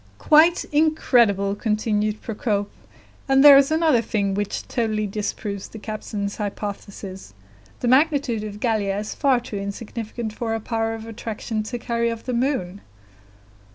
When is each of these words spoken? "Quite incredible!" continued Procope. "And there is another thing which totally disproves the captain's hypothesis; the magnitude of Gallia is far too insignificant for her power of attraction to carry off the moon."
"Quite 0.17 0.63
incredible!" 0.73 1.53
continued 1.53 2.23
Procope. 2.23 2.71
"And 3.29 3.43
there 3.45 3.55
is 3.55 3.69
another 3.69 4.01
thing 4.01 4.33
which 4.33 4.67
totally 4.67 5.05
disproves 5.05 5.67
the 5.67 5.77
captain's 5.77 6.37
hypothesis; 6.37 7.35
the 7.81 7.87
magnitude 7.87 8.43
of 8.43 8.59
Gallia 8.59 8.97
is 8.97 9.13
far 9.13 9.39
too 9.39 9.57
insignificant 9.57 10.33
for 10.33 10.53
her 10.53 10.59
power 10.59 10.95
of 10.95 11.05
attraction 11.05 11.61
to 11.61 11.77
carry 11.77 12.11
off 12.11 12.23
the 12.23 12.33
moon." 12.33 12.81